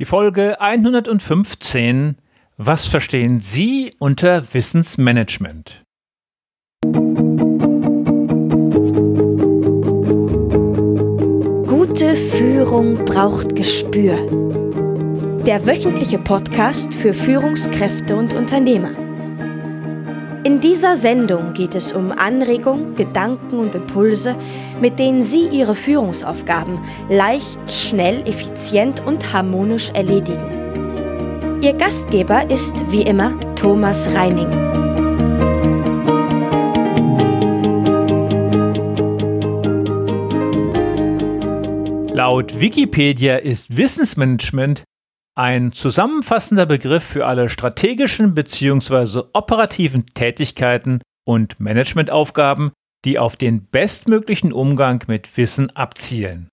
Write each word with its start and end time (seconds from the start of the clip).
Die 0.00 0.06
Folge 0.06 0.58
115 0.62 2.16
Was 2.56 2.86
verstehen 2.86 3.42
Sie 3.42 3.92
unter 3.98 4.42
Wissensmanagement? 4.54 5.84
Gute 11.66 12.16
Führung 12.16 13.04
braucht 13.04 13.54
Gespür. 13.54 14.16
Der 15.44 15.66
wöchentliche 15.66 16.16
Podcast 16.16 16.94
für 16.94 17.12
Führungskräfte 17.12 18.16
und 18.16 18.32
Unternehmer. 18.32 19.09
In 20.50 20.58
dieser 20.58 20.96
Sendung 20.96 21.52
geht 21.52 21.76
es 21.76 21.92
um 21.92 22.10
Anregungen, 22.10 22.96
Gedanken 22.96 23.60
und 23.60 23.72
Impulse, 23.76 24.34
mit 24.80 24.98
denen 24.98 25.22
Sie 25.22 25.46
Ihre 25.46 25.76
Führungsaufgaben 25.76 26.80
leicht, 27.08 27.60
schnell, 27.70 28.22
effizient 28.26 29.00
und 29.06 29.32
harmonisch 29.32 29.90
erledigen. 29.90 31.60
Ihr 31.62 31.74
Gastgeber 31.74 32.50
ist 32.50 32.90
wie 32.90 33.02
immer 33.02 33.38
Thomas 33.54 34.08
Reining. 34.12 34.50
Laut 42.12 42.58
Wikipedia 42.58 43.36
ist 43.36 43.76
Wissensmanagement 43.76 44.82
ein 45.34 45.72
zusammenfassender 45.72 46.66
Begriff 46.66 47.04
für 47.04 47.26
alle 47.26 47.48
strategischen 47.48 48.34
bzw. 48.34 49.22
operativen 49.32 50.06
Tätigkeiten 50.14 51.00
und 51.24 51.60
Managementaufgaben, 51.60 52.72
die 53.04 53.18
auf 53.18 53.36
den 53.36 53.66
bestmöglichen 53.66 54.52
Umgang 54.52 55.04
mit 55.06 55.36
Wissen 55.36 55.74
abzielen. 55.74 56.48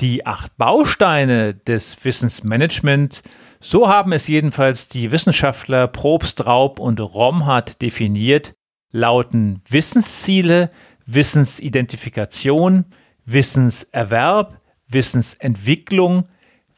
Die 0.00 0.26
acht 0.26 0.56
Bausteine 0.56 1.54
des 1.54 2.02
Wissensmanagement, 2.04 3.22
so 3.60 3.88
haben 3.88 4.12
es 4.12 4.26
jedenfalls 4.28 4.88
die 4.88 5.10
Wissenschaftler 5.10 5.86
Probst, 5.88 6.46
Raub 6.46 6.78
und 6.80 6.98
Romhardt 7.00 7.82
definiert, 7.82 8.54
lauten 8.90 9.62
Wissensziele, 9.68 10.70
Wissensidentifikation, 11.04 12.86
Wissenserwerb, 13.26 14.60
Wissensentwicklung, 14.88 16.28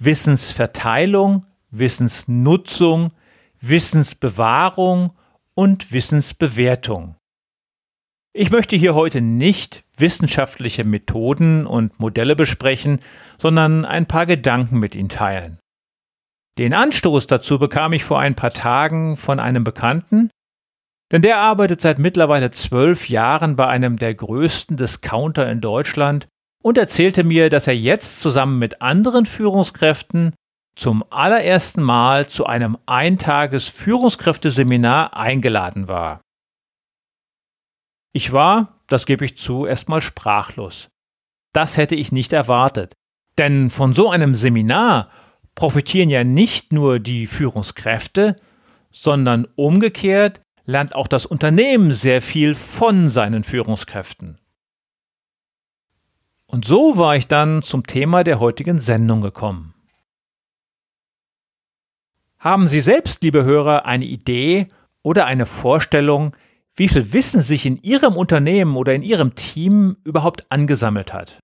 Wissensverteilung, 0.04 1.46
Wissensnutzung, 1.70 3.12
Wissensbewahrung 3.60 5.12
und 5.54 5.92
Wissensbewertung. 5.92 7.16
Ich 8.34 8.50
möchte 8.50 8.76
hier 8.76 8.94
heute 8.94 9.20
nicht 9.20 9.84
wissenschaftliche 9.96 10.84
Methoden 10.84 11.66
und 11.66 12.00
Modelle 12.00 12.34
besprechen, 12.34 13.00
sondern 13.38 13.84
ein 13.84 14.06
paar 14.06 14.26
Gedanken 14.26 14.80
mit 14.80 14.94
Ihnen 14.94 15.08
teilen. 15.08 15.58
Den 16.58 16.74
Anstoß 16.74 17.26
dazu 17.28 17.58
bekam 17.58 17.92
ich 17.92 18.04
vor 18.04 18.18
ein 18.18 18.34
paar 18.34 18.52
Tagen 18.52 19.16
von 19.16 19.38
einem 19.38 19.64
Bekannten, 19.64 20.30
denn 21.12 21.22
der 21.22 21.38
arbeitet 21.38 21.80
seit 21.80 21.98
mittlerweile 21.98 22.50
zwölf 22.50 23.08
Jahren 23.08 23.54
bei 23.54 23.68
einem 23.68 23.98
der 23.98 24.14
größten 24.14 24.76
Discounter 24.76 25.48
in 25.50 25.60
Deutschland 25.60 26.26
und 26.62 26.78
erzählte 26.78 27.24
mir, 27.24 27.50
dass 27.50 27.66
er 27.66 27.76
jetzt 27.76 28.20
zusammen 28.20 28.58
mit 28.58 28.80
anderen 28.80 29.26
Führungskräften 29.26 30.34
zum 30.74 31.04
allerersten 31.10 31.82
Mal 31.82 32.28
zu 32.28 32.46
einem 32.46 32.78
Eintages 32.86 33.68
Führungskräfteseminar 33.68 35.16
eingeladen 35.16 35.88
war. 35.88 36.20
Ich 38.14 38.32
war, 38.32 38.80
das 38.86 39.06
gebe 39.06 39.24
ich 39.24 39.36
zu, 39.36 39.66
erstmal 39.66 40.00
sprachlos. 40.00 40.88
Das 41.52 41.76
hätte 41.76 41.94
ich 41.94 42.12
nicht 42.12 42.32
erwartet. 42.32 42.94
Denn 43.38 43.70
von 43.70 43.94
so 43.94 44.10
einem 44.10 44.34
Seminar 44.34 45.10
profitieren 45.54 46.10
ja 46.10 46.24
nicht 46.24 46.72
nur 46.72 46.98
die 46.98 47.26
Führungskräfte, 47.26 48.36
sondern 48.90 49.46
umgekehrt 49.56 50.40
lernt 50.64 50.94
auch 50.94 51.08
das 51.08 51.26
Unternehmen 51.26 51.92
sehr 51.92 52.22
viel 52.22 52.54
von 52.54 53.10
seinen 53.10 53.44
Führungskräften. 53.44 54.38
Und 56.52 56.66
so 56.66 56.98
war 56.98 57.16
ich 57.16 57.28
dann 57.28 57.62
zum 57.62 57.86
Thema 57.86 58.24
der 58.24 58.38
heutigen 58.38 58.78
Sendung 58.78 59.22
gekommen. 59.22 59.72
Haben 62.38 62.68
Sie 62.68 62.82
selbst, 62.82 63.22
liebe 63.22 63.44
Hörer, 63.44 63.86
eine 63.86 64.04
Idee 64.04 64.68
oder 65.02 65.24
eine 65.24 65.46
Vorstellung, 65.46 66.36
wie 66.76 66.88
viel 66.88 67.14
Wissen 67.14 67.40
sich 67.40 67.64
in 67.64 67.82
Ihrem 67.82 68.16
Unternehmen 68.16 68.76
oder 68.76 68.94
in 68.94 69.02
Ihrem 69.02 69.34
Team 69.34 69.96
überhaupt 70.04 70.52
angesammelt 70.52 71.14
hat? 71.14 71.38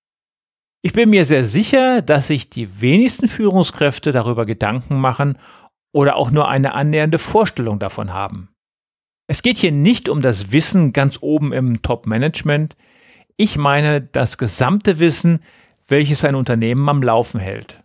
Ich 0.83 0.93
bin 0.93 1.09
mir 1.09 1.25
sehr 1.25 1.43
sicher, 1.43 2.03
dass 2.03 2.27
sich 2.27 2.51
die 2.51 2.79
wenigsten 2.79 3.27
Führungskräfte 3.27 4.11
darüber 4.11 4.45
Gedanken 4.45 4.99
machen 4.99 5.39
oder 5.91 6.17
auch 6.17 6.29
nur 6.29 6.47
eine 6.49 6.75
annähernde 6.75 7.17
Vorstellung 7.17 7.79
davon 7.79 8.13
haben. 8.13 8.49
Es 9.25 9.41
geht 9.41 9.57
hier 9.57 9.71
nicht 9.71 10.07
um 10.07 10.21
das 10.21 10.51
Wissen 10.51 10.93
ganz 10.93 11.17
oben 11.21 11.51
im 11.51 11.81
Top-Management, 11.81 12.75
ich 13.39 13.57
meine 13.57 14.01
das 14.01 14.37
gesamte 14.37 14.99
Wissen, 14.99 15.39
welches 15.87 16.25
ein 16.25 16.35
Unternehmen 16.35 16.87
am 16.89 17.01
Laufen 17.01 17.39
hält. 17.39 17.79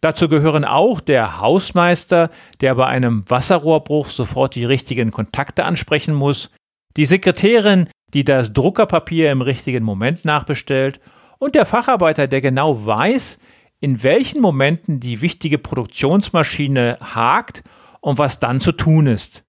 Dazu 0.00 0.28
gehören 0.28 0.64
auch 0.64 1.00
der 1.00 1.40
Hausmeister, 1.40 2.30
der 2.62 2.74
bei 2.74 2.86
einem 2.86 3.28
Wasserrohrbruch 3.28 4.08
sofort 4.08 4.54
die 4.54 4.64
richtigen 4.64 5.10
Kontakte 5.10 5.64
ansprechen 5.64 6.14
muss, 6.14 6.50
die 6.96 7.04
Sekretärin, 7.04 7.90
die 8.14 8.24
das 8.24 8.54
Druckerpapier 8.54 9.30
im 9.30 9.42
richtigen 9.42 9.84
Moment 9.84 10.24
nachbestellt, 10.24 11.00
und 11.38 11.54
der 11.54 11.66
Facharbeiter, 11.66 12.26
der 12.26 12.40
genau 12.40 12.86
weiß, 12.86 13.40
in 13.80 14.02
welchen 14.02 14.40
Momenten 14.40 15.00
die 15.00 15.20
wichtige 15.20 15.58
Produktionsmaschine 15.58 16.96
hakt 17.00 17.62
und 18.00 18.16
was 18.16 18.40
dann 18.40 18.60
zu 18.60 18.72
tun 18.72 19.06
ist. 19.06 19.44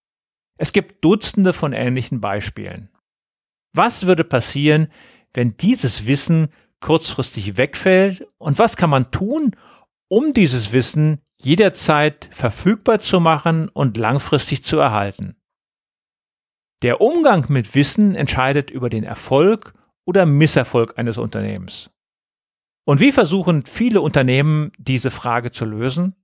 Es 0.57 0.73
gibt 0.73 1.03
Dutzende 1.05 1.53
von 1.53 1.71
ähnlichen 1.71 2.19
Beispielen. 2.19 2.89
Was 3.73 4.05
würde 4.05 4.25
passieren, 4.25 4.89
wenn 5.33 5.57
dieses 5.57 6.07
Wissen 6.07 6.49
kurzfristig 6.81 7.57
wegfällt 7.57 8.27
und 8.37 8.57
was 8.57 8.77
kann 8.77 8.89
man 8.89 9.11
tun, 9.11 9.55
um 10.07 10.33
dieses 10.33 10.73
Wissen 10.73 11.21
jederzeit 11.37 12.29
verfügbar 12.31 12.99
zu 12.99 13.19
machen 13.19 13.69
und 13.69 13.97
langfristig 13.97 14.63
zu 14.63 14.77
erhalten. 14.77 15.35
Der 16.81 17.01
Umgang 17.01 17.45
mit 17.49 17.75
Wissen 17.75 18.15
entscheidet 18.15 18.71
über 18.71 18.89
den 18.89 19.03
Erfolg 19.03 19.73
oder 20.05 20.25
Misserfolg 20.25 20.97
eines 20.97 21.17
Unternehmens. 21.17 21.91
Und 22.85 22.99
wie 22.99 23.11
versuchen 23.11 23.65
viele 23.65 24.01
Unternehmen 24.01 24.71
diese 24.77 25.11
Frage 25.11 25.51
zu 25.51 25.65
lösen? 25.65 26.15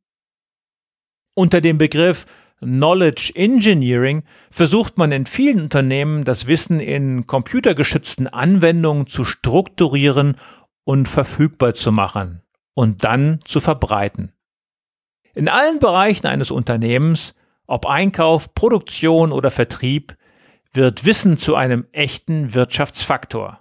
Unter 1.36 1.62
dem 1.62 1.78
Begriff 1.78 2.26
Knowledge 2.66 3.32
Engineering 3.36 4.24
versucht 4.52 4.98
man 4.98 5.12
in 5.12 5.26
vielen 5.26 5.62
Unternehmen 5.62 6.24
das 6.24 6.48
Wissen 6.48 6.80
in 6.80 7.28
computergeschützten 7.28 8.28
Anwendungen 8.28 9.08
zu 9.08 9.24
strukturieren 9.24 10.36
und 10.84 11.08
verfügbar 11.08 11.74
zu 11.74 11.92
machen 11.92 12.42
und 12.74 13.04
dann 13.04 13.40
zu 13.46 13.62
verbreiten. 13.62 14.34
In 15.34 15.50
allen 15.50 15.80
Bereichen 15.80 16.28
eines 16.28 16.52
Unternehmens, 16.52 17.36
ob 17.68 17.86
Einkauf, 17.86 18.54
Produktion 18.54 19.32
oder 19.32 19.52
Vertrieb, 19.52 20.16
wird 20.74 21.06
Wissen 21.06 21.38
zu 21.38 21.56
einem 21.56 21.86
echten 21.92 22.54
Wirtschaftsfaktor. 22.54 23.60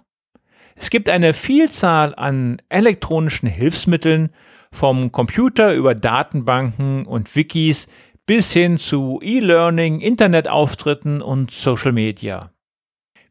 Es 0.75 0.89
gibt 0.89 1.09
eine 1.09 1.33
Vielzahl 1.33 2.13
an 2.15 2.61
elektronischen 2.69 3.47
Hilfsmitteln, 3.47 4.31
vom 4.75 5.11
Computer 5.11 5.73
über 5.73 5.95
Datenbanken 5.95 7.05
und 7.05 7.35
Wikis 7.35 7.87
bis 8.25 8.53
hin 8.53 8.77
zu 8.77 9.19
E-Learning, 9.21 9.99
Internetauftritten 10.01 11.21
und 11.21 11.51
Social 11.51 11.91
Media. 11.91 12.51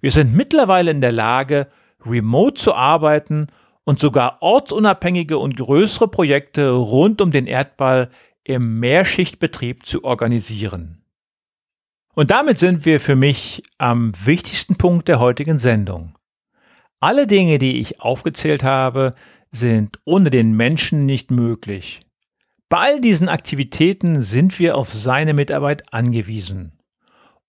Wir 0.00 0.10
sind 0.10 0.34
mittlerweile 0.34 0.90
in 0.90 1.00
der 1.00 1.12
Lage, 1.12 1.68
remote 2.04 2.54
zu 2.54 2.74
arbeiten 2.74 3.48
und 3.84 3.98
sogar 3.98 4.38
ortsunabhängige 4.40 5.38
und 5.38 5.56
größere 5.56 6.08
Projekte 6.08 6.70
rund 6.70 7.20
um 7.20 7.30
den 7.30 7.46
Erdball 7.46 8.10
im 8.44 8.80
Mehrschichtbetrieb 8.80 9.86
zu 9.86 10.04
organisieren. 10.04 11.02
Und 12.14 12.30
damit 12.30 12.58
sind 12.58 12.84
wir 12.84 13.00
für 13.00 13.16
mich 13.16 13.62
am 13.78 14.12
wichtigsten 14.24 14.76
Punkt 14.76 15.08
der 15.08 15.18
heutigen 15.18 15.58
Sendung. 15.58 16.14
Alle 17.00 17.26
Dinge, 17.26 17.58
die 17.58 17.80
ich 17.80 18.00
aufgezählt 18.00 18.62
habe, 18.62 19.14
sind 19.50 19.98
ohne 20.04 20.30
den 20.30 20.52
Menschen 20.52 21.06
nicht 21.06 21.30
möglich. 21.30 22.02
Bei 22.68 22.78
all 22.78 23.00
diesen 23.00 23.28
Aktivitäten 23.28 24.20
sind 24.20 24.58
wir 24.58 24.76
auf 24.76 24.92
seine 24.92 25.34
Mitarbeit 25.34 25.92
angewiesen. 25.92 26.78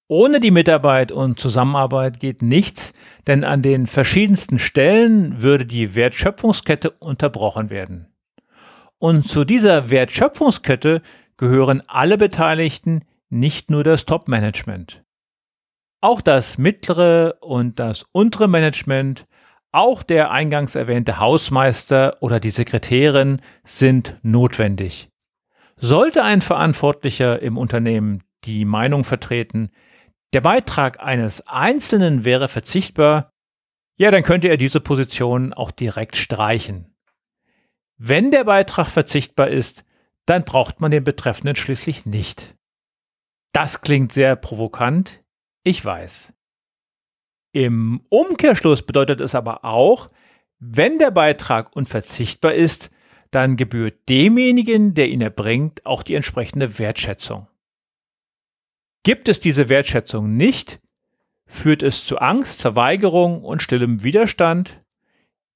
Ohne 0.08 0.40
die 0.40 0.52
Mitarbeit 0.52 1.12
und 1.12 1.40
Zusammenarbeit 1.40 2.20
geht 2.20 2.44
nichts, 2.44 2.94
denn 3.26 3.44
an 3.44 3.64
den 3.64 3.88
verschiedensten 3.88 4.60
Stellen 4.60 5.42
würde 5.42 5.66
die 5.66 5.96
Wertschöpfungskette 5.96 6.92
unterbrochen 6.92 7.72
werden. 7.72 8.14
Und 9.00 9.28
zu 9.28 9.46
dieser 9.46 9.90
Wertschöpfungskette 9.90 11.02
gehören 11.38 11.82
alle 11.88 12.18
Beteiligten, 12.18 13.02
nicht 13.30 13.72
nur 13.72 13.84
das 13.84 14.06
Top-Management. 14.06 15.04
Auch 16.02 16.22
das 16.22 16.60
mittlere 16.60 17.38
und 17.42 17.80
das 17.80 18.06
untere 18.12 18.48
Management, 18.48 19.26
auch 19.76 20.04
der 20.04 20.32
eingangs 20.32 20.76
erwähnte 20.76 21.20
Hausmeister 21.20 22.18
oder 22.22 22.40
die 22.40 22.50
Sekretärin 22.50 23.42
sind 23.64 24.18
notwendig. 24.24 25.10
Sollte 25.78 26.24
ein 26.24 26.42
Verantwortlicher 26.42 27.42
im 27.42 27.58
Unternehmen 27.58 28.24
die 28.46 28.66
Meinung 28.66 29.04
vertreten, 29.04 29.72
der 30.34 30.42
Beitrag 30.42 31.00
eines 31.02 31.48
Einzelnen 31.48 32.26
wäre 32.26 32.48
verzichtbar, 32.48 33.30
ja, 33.98 34.12
dann 34.12 34.24
könnte 34.24 34.50
er 34.50 34.58
diese 34.58 34.82
Position 34.82 35.54
auch 35.54 35.72
direkt 35.72 36.18
streichen. 36.18 36.94
Wenn 37.98 38.32
der 38.32 38.44
Beitrag 38.44 38.88
verzichtbar 38.88 39.48
ist, 39.48 39.86
dann 40.26 40.44
braucht 40.44 40.82
man 40.82 40.92
den 40.92 41.04
Betreffenden 41.04 41.56
schließlich 41.56 42.06
nicht. 42.06 42.56
Das 43.54 43.82
klingt 43.82 44.12
sehr 44.12 44.36
provokant, 44.36 45.24
ich 45.64 45.84
weiß. 45.86 46.34
Im 47.56 48.02
Umkehrschluss 48.10 48.82
bedeutet 48.82 49.22
es 49.22 49.34
aber 49.34 49.64
auch, 49.64 50.10
wenn 50.60 51.00
der 51.00 51.10
Beitrag 51.10 51.74
unverzichtbar 51.74 52.54
ist, 52.54 52.92
dann 53.32 53.56
gebührt 53.56 54.10
demjenigen, 54.10 54.94
der 54.94 55.08
ihn 55.08 55.22
erbringt, 55.22 55.86
auch 55.86 56.04
die 56.04 56.16
entsprechende 56.16 56.80
Wertschätzung. 56.80 57.48
Gibt 59.04 59.30
es 59.30 59.40
diese 59.40 59.70
Wertschätzung 59.70 60.36
nicht, 60.36 60.82
führt 61.46 61.82
es 61.82 62.04
zu 62.04 62.18
Angst, 62.18 62.62
Verweigerung 62.62 63.42
und 63.42 63.62
stillem 63.62 64.04
Widerstand. 64.04 64.82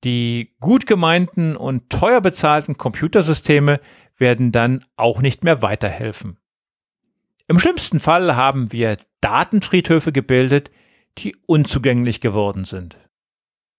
Die 0.06 0.56
gut 0.62 0.88
gemeinten 0.88 1.58
und 1.58 1.90
teuer 1.90 2.22
bezahlten 2.22 2.78
Computersysteme 2.78 3.82
werden 4.18 4.54
dann 4.54 4.86
auch 4.96 5.22
nicht 5.22 5.44
mehr 5.44 5.62
weiterhelfen. 5.62 6.38
Im 7.50 7.60
schlimmsten 7.60 8.00
Fall 8.00 8.38
haben 8.38 8.72
wir 8.72 8.96
Datenfriedhöfe 9.20 10.14
gebildet, 10.14 10.72
die 11.22 11.36
unzugänglich 11.46 12.22
geworden 12.22 12.66
sind. 12.66 12.98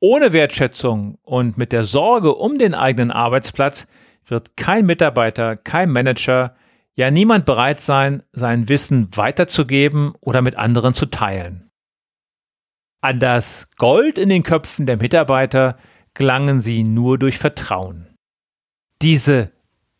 Ohne 0.01 0.33
Wertschätzung 0.33 1.19
und 1.23 1.59
mit 1.59 1.73
der 1.73 1.85
Sorge 1.85 2.35
um 2.35 2.59
den 2.59 2.75
eigenen 2.75 3.11
Arbeitsplatz 3.11 3.87
wird 4.27 4.57
kein 4.57 4.87
Mitarbeiter, 4.87 5.57
kein 5.57 5.91
Manager, 5.91 6.57
ja 6.95 7.11
niemand 7.11 7.45
bereit 7.45 7.81
sein, 7.81 8.23
sein 8.33 8.69
Wissen 8.69 9.09
weiterzugeben 9.17 10.15
oder 10.21 10.43
mit 10.43 10.57
anderen 10.57 10.95
zu 10.95 11.07
teilen. 11.07 11.71
An 13.03 13.19
das 13.19 13.69
Gold 13.77 14.19
in 14.19 14.29
den 14.29 14.43
Köpfen 14.43 14.87
der 14.87 14.99
Mitarbeiter 14.99 15.77
gelangen 16.15 16.61
sie 16.61 16.83
nur 16.83 17.19
durch 17.19 17.39
Vertrauen. 17.39 18.15
Diese 19.01 19.53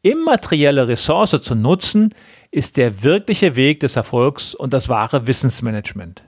immaterielle 0.03 0.89
Ressource 0.89 1.41
zu 1.43 1.55
nutzen, 1.55 2.15
ist 2.51 2.77
der 2.77 3.03
wirkliche 3.03 3.55
Weg 3.57 3.81
des 3.81 3.97
Erfolgs 3.97 4.55
und 4.55 4.73
das 4.73 4.89
wahre 4.89 5.27
Wissensmanagement. 5.27 6.23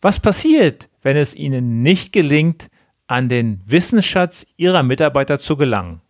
Was 0.00 0.20
passiert, 0.20 0.88
wenn 1.02 1.16
es 1.16 1.34
ihnen 1.34 1.82
nicht 1.82 2.12
gelingt, 2.12 2.68
an 3.06 3.28
den 3.28 3.60
Wissensschatz 3.66 4.46
ihrer 4.56 4.82
Mitarbeiter 4.82 5.40
zu 5.40 5.56
gelangen? 5.56 6.00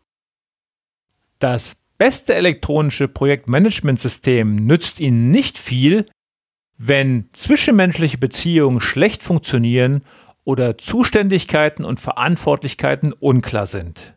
Das 1.39 1.77
beste 1.97 2.35
elektronische 2.35 3.09
Projektmanagementsystem 3.09 4.57
nützt 4.57 5.01
ihnen 5.01 5.31
nicht 5.31 5.59
viel, 5.59 6.07
wenn 6.77 7.29
zwischenmenschliche 7.33 8.19
Beziehungen 8.19 8.81
schlecht 8.81 9.23
funktionieren 9.23 10.03
oder 10.45 10.79
Zuständigkeiten 10.79 11.85
und 11.85 12.01
Verantwortlichkeiten 12.01 13.13
unklar 13.13 13.67
sind. 13.67 14.15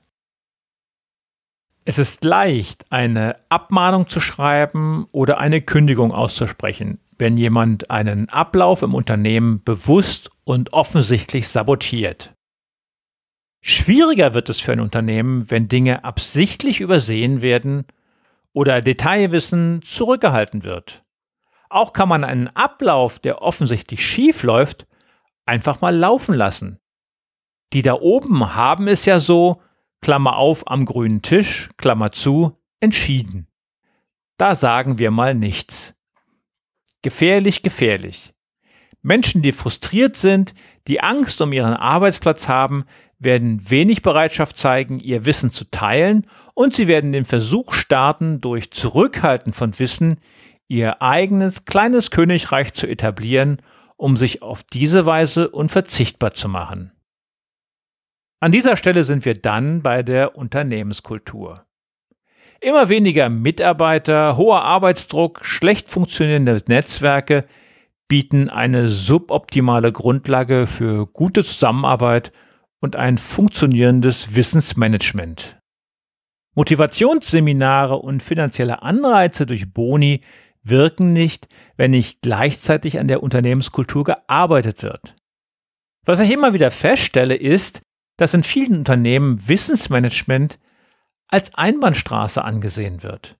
Es 1.83 1.97
ist 1.97 2.23
leicht, 2.23 2.85
eine 2.91 3.37
Abmahnung 3.49 4.07
zu 4.07 4.19
schreiben 4.19 5.07
oder 5.11 5.39
eine 5.39 5.61
Kündigung 5.61 6.11
auszusprechen, 6.11 6.99
wenn 7.17 7.37
jemand 7.37 7.89
einen 7.89 8.29
Ablauf 8.29 8.83
im 8.83 8.93
Unternehmen 8.93 9.63
bewusst 9.63 10.29
und 10.43 10.73
offensichtlich 10.73 11.47
sabotiert. 11.47 12.35
Schwieriger 13.61 14.33
wird 14.35 14.49
es 14.49 14.59
für 14.59 14.73
ein 14.73 14.79
Unternehmen, 14.79 15.49
wenn 15.49 15.67
Dinge 15.67 16.03
absichtlich 16.03 16.81
übersehen 16.81 17.41
werden 17.41 17.85
oder 18.53 18.81
Detailwissen 18.81 19.81
zurückgehalten 19.81 20.63
wird. 20.63 21.03
Auch 21.69 21.93
kann 21.93 22.09
man 22.09 22.23
einen 22.23 22.47
Ablauf, 22.49 23.17
der 23.17 23.41
offensichtlich 23.41 24.05
schief 24.05 24.43
läuft, 24.43 24.87
einfach 25.45 25.81
mal 25.81 25.95
laufen 25.95 26.35
lassen. 26.35 26.79
Die 27.73 27.81
da 27.81 27.93
oben 27.93 28.55
haben 28.55 28.87
es 28.87 29.05
ja 29.05 29.19
so, 29.19 29.61
Klammer 30.01 30.37
auf 30.37 30.69
am 30.69 30.85
grünen 30.85 31.21
Tisch, 31.21 31.69
Klammer 31.77 32.11
zu, 32.11 32.57
entschieden. 32.79 33.47
Da 34.37 34.55
sagen 34.55 34.97
wir 34.97 35.11
mal 35.11 35.35
nichts. 35.35 35.93
Gefährlich, 37.03 37.61
gefährlich. 37.61 38.33
Menschen, 39.03 39.41
die 39.41 39.51
frustriert 39.51 40.15
sind, 40.15 40.53
die 40.87 41.01
Angst 41.01 41.41
um 41.41 41.53
ihren 41.53 41.73
Arbeitsplatz 41.73 42.47
haben, 42.47 42.85
werden 43.19 43.69
wenig 43.69 44.01
Bereitschaft 44.01 44.57
zeigen, 44.57 44.99
ihr 44.99 45.25
Wissen 45.25 45.51
zu 45.51 45.69
teilen 45.69 46.25
und 46.53 46.73
sie 46.73 46.87
werden 46.87 47.11
den 47.11 47.25
Versuch 47.25 47.73
starten, 47.73 48.41
durch 48.41 48.71
Zurückhalten 48.71 49.53
von 49.53 49.77
Wissen 49.77 50.17
ihr 50.67 51.01
eigenes 51.01 51.65
kleines 51.65 52.11
Königreich 52.11 52.73
zu 52.73 52.87
etablieren, 52.87 53.61
um 53.97 54.17
sich 54.17 54.41
auf 54.41 54.63
diese 54.63 55.05
Weise 55.05 55.49
unverzichtbar 55.49 56.33
zu 56.33 56.47
machen. 56.49 56.91
An 58.43 58.51
dieser 58.51 58.75
Stelle 58.75 59.03
sind 59.03 59.23
wir 59.23 59.35
dann 59.35 59.83
bei 59.83 60.01
der 60.01 60.35
Unternehmenskultur. 60.35 61.63
Immer 62.59 62.89
weniger 62.89 63.29
Mitarbeiter, 63.29 64.35
hoher 64.35 64.63
Arbeitsdruck, 64.63 65.45
schlecht 65.45 65.89
funktionierende 65.89 66.59
Netzwerke 66.67 67.45
bieten 68.07 68.49
eine 68.49 68.89
suboptimale 68.89 69.91
Grundlage 69.91 70.65
für 70.65 71.05
gute 71.05 71.43
Zusammenarbeit 71.43 72.31
und 72.79 72.95
ein 72.95 73.19
funktionierendes 73.19 74.33
Wissensmanagement. 74.33 75.59
Motivationsseminare 76.55 77.95
und 77.95 78.23
finanzielle 78.23 78.81
Anreize 78.81 79.45
durch 79.45 79.71
Boni 79.71 80.21
wirken 80.63 81.13
nicht, 81.13 81.47
wenn 81.77 81.91
nicht 81.91 82.21
gleichzeitig 82.23 82.97
an 82.97 83.07
der 83.07 83.21
Unternehmenskultur 83.21 84.03
gearbeitet 84.03 84.81
wird. 84.81 85.15
Was 86.05 86.19
ich 86.19 86.31
immer 86.31 86.53
wieder 86.53 86.71
feststelle, 86.71 87.35
ist, 87.35 87.83
dass 88.21 88.35
in 88.35 88.43
vielen 88.43 88.77
Unternehmen 88.77 89.47
Wissensmanagement 89.47 90.59
als 91.27 91.55
Einbahnstraße 91.55 92.43
angesehen 92.43 93.01
wird. 93.01 93.35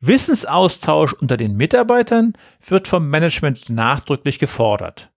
Wissensaustausch 0.00 1.14
unter 1.14 1.38
den 1.38 1.56
Mitarbeitern 1.56 2.34
wird 2.60 2.88
vom 2.88 3.08
Management 3.08 3.70
nachdrücklich 3.70 4.38
gefordert. 4.38 5.10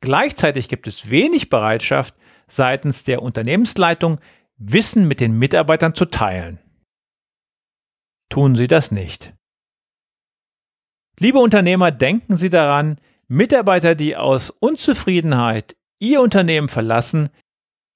Gleichzeitig 0.00 0.68
gibt 0.68 0.88
es 0.88 1.08
wenig 1.08 1.50
Bereitschaft 1.50 2.16
seitens 2.48 3.04
der 3.04 3.22
Unternehmensleitung, 3.22 4.18
Wissen 4.56 5.06
mit 5.06 5.20
den 5.20 5.38
Mitarbeitern 5.38 5.94
zu 5.94 6.06
teilen. 6.06 6.58
Tun 8.28 8.56
Sie 8.56 8.66
das 8.66 8.90
nicht. 8.90 9.34
Liebe 11.20 11.38
Unternehmer, 11.38 11.92
denken 11.92 12.36
Sie 12.36 12.50
daran, 12.50 12.98
Mitarbeiter, 13.28 13.94
die 13.94 14.16
aus 14.16 14.50
Unzufriedenheit 14.50 15.76
Ihr 16.00 16.20
Unternehmen 16.20 16.68
verlassen, 16.68 17.30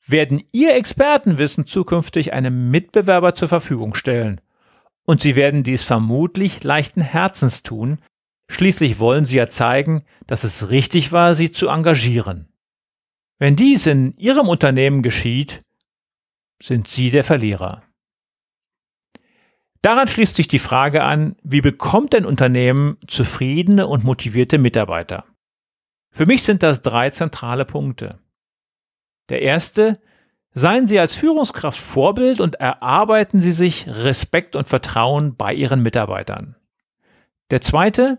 werden 0.06 0.42
Ihr 0.52 0.74
Expertenwissen 0.76 1.66
zukünftig 1.66 2.32
einem 2.32 2.70
Mitbewerber 2.70 3.34
zur 3.34 3.48
Verfügung 3.48 3.94
stellen. 3.94 4.40
Und 5.04 5.20
Sie 5.20 5.36
werden 5.36 5.62
dies 5.62 5.84
vermutlich 5.84 6.64
leichten 6.64 7.00
Herzens 7.00 7.62
tun, 7.62 7.98
schließlich 8.48 8.98
wollen 8.98 9.26
Sie 9.26 9.36
ja 9.36 9.48
zeigen, 9.48 10.04
dass 10.26 10.44
es 10.44 10.70
richtig 10.70 11.12
war, 11.12 11.34
Sie 11.34 11.50
zu 11.50 11.68
engagieren. 11.68 12.48
Wenn 13.38 13.56
dies 13.56 13.86
in 13.86 14.16
Ihrem 14.16 14.48
Unternehmen 14.48 15.02
geschieht, 15.02 15.60
sind 16.62 16.88
Sie 16.88 17.10
der 17.10 17.24
Verlierer. 17.24 17.82
Daran 19.82 20.08
schließt 20.08 20.36
sich 20.36 20.48
die 20.48 20.58
Frage 20.58 21.04
an, 21.04 21.36
wie 21.42 21.60
bekommt 21.60 22.14
ein 22.14 22.24
Unternehmen 22.24 22.96
zufriedene 23.06 23.86
und 23.86 24.04
motivierte 24.04 24.58
Mitarbeiter? 24.58 25.24
Für 26.10 26.26
mich 26.26 26.42
sind 26.42 26.62
das 26.62 26.82
drei 26.82 27.10
zentrale 27.10 27.64
Punkte. 27.64 28.18
Der 29.28 29.42
erste, 29.42 30.00
seien 30.54 30.88
Sie 30.88 30.98
als 30.98 31.14
Führungskraft 31.14 31.78
Vorbild 31.78 32.40
und 32.40 32.56
erarbeiten 32.56 33.42
Sie 33.42 33.52
sich 33.52 33.86
Respekt 33.88 34.56
und 34.56 34.68
Vertrauen 34.68 35.36
bei 35.36 35.52
Ihren 35.52 35.82
Mitarbeitern. 35.82 36.56
Der 37.50 37.60
zweite, 37.60 38.18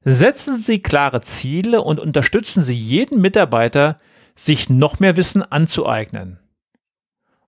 setzen 0.00 0.58
Sie 0.58 0.80
klare 0.80 1.20
Ziele 1.20 1.82
und 1.82 2.00
unterstützen 2.00 2.62
Sie 2.62 2.74
jeden 2.74 3.20
Mitarbeiter, 3.20 3.98
sich 4.34 4.70
noch 4.70 5.00
mehr 5.00 5.16
Wissen 5.16 5.42
anzueignen. 5.42 6.38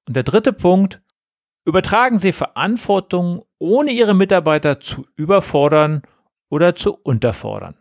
Und 0.06 0.16
der 0.16 0.24
dritte 0.24 0.52
Punkt, 0.52 1.00
übertragen 1.64 2.18
Sie 2.18 2.32
Verantwortung, 2.32 3.44
ohne 3.58 3.92
Ihre 3.92 4.14
Mitarbeiter 4.14 4.80
zu 4.80 5.06
überfordern 5.16 6.02
oder 6.48 6.74
zu 6.74 6.94
unterfordern. 6.94 7.79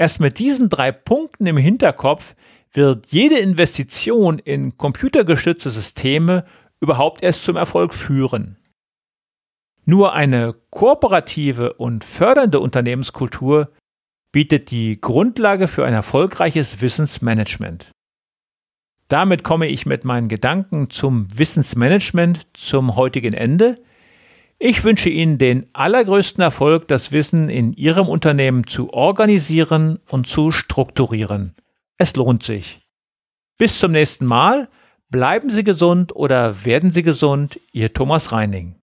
Erst 0.00 0.18
mit 0.18 0.38
diesen 0.38 0.70
drei 0.70 0.92
Punkten 0.92 1.44
im 1.44 1.58
Hinterkopf 1.58 2.34
wird 2.72 3.08
jede 3.08 3.38
Investition 3.38 4.38
in 4.38 4.78
computergestützte 4.78 5.68
Systeme 5.68 6.46
überhaupt 6.80 7.22
erst 7.22 7.44
zum 7.44 7.56
Erfolg 7.56 7.92
führen. 7.92 8.56
Nur 9.84 10.14
eine 10.14 10.54
kooperative 10.70 11.74
und 11.74 12.02
fördernde 12.02 12.60
Unternehmenskultur 12.60 13.72
bietet 14.32 14.70
die 14.70 14.98
Grundlage 14.98 15.68
für 15.68 15.84
ein 15.84 15.92
erfolgreiches 15.92 16.80
Wissensmanagement. 16.80 17.90
Damit 19.08 19.44
komme 19.44 19.66
ich 19.66 19.84
mit 19.84 20.06
meinen 20.06 20.28
Gedanken 20.28 20.88
zum 20.88 21.28
Wissensmanagement 21.36 22.46
zum 22.54 22.96
heutigen 22.96 23.34
Ende. 23.34 23.82
Ich 24.62 24.84
wünsche 24.84 25.08
Ihnen 25.08 25.38
den 25.38 25.70
allergrößten 25.72 26.42
Erfolg, 26.42 26.86
das 26.86 27.12
Wissen 27.12 27.48
in 27.48 27.72
Ihrem 27.72 28.06
Unternehmen 28.08 28.66
zu 28.66 28.92
organisieren 28.92 30.00
und 30.10 30.26
zu 30.26 30.52
strukturieren. 30.52 31.56
Es 31.96 32.14
lohnt 32.14 32.42
sich. 32.42 32.86
Bis 33.56 33.78
zum 33.78 33.92
nächsten 33.92 34.26
Mal. 34.26 34.68
Bleiben 35.08 35.48
Sie 35.48 35.64
gesund 35.64 36.14
oder 36.14 36.62
werden 36.66 36.92
Sie 36.92 37.02
gesund, 37.02 37.58
Ihr 37.72 37.94
Thomas 37.94 38.32
Reining. 38.32 38.78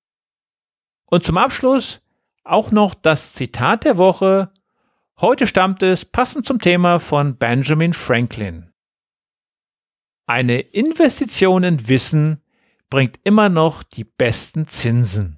Und 1.06 1.24
zum 1.24 1.38
Abschluss 1.38 2.02
auch 2.44 2.72
noch 2.72 2.96
das 2.96 3.34
Zitat 3.34 3.86
der 3.86 3.98
Woche. 3.98 4.52
Heute 5.22 5.46
stammt 5.46 5.84
es 5.84 6.06
passend 6.06 6.48
zum 6.48 6.60
Thema 6.60 7.00
von 7.00 7.38
Benjamin 7.38 7.94
Franklin. 7.94 8.74
Eine 10.26 10.60
Investition 10.60 11.64
in 11.64 11.88
Wissen 11.88 12.42
bringt 12.90 13.20
immer 13.24 13.50
noch 13.50 13.84
die 13.84 14.06
besten 14.06 14.68
Zinsen. 14.68 15.38